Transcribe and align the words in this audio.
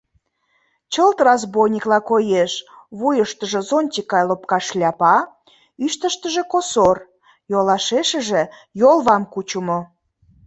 Чылт 0.93 1.17
разбойникла 1.27 1.99
коеш: 2.09 2.51
вуйыштыжо 2.99 3.59
зонтик 3.69 4.07
гай 4.11 4.23
лопка 4.29 4.59
шляпа, 4.67 5.15
ӱштыштыжӧ 5.85 6.43
косор, 6.51 6.97
йолашешыже 7.51 8.43
йолвам 8.81 9.23
кучымо. 9.33 9.79